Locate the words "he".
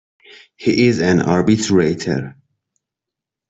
0.57-0.87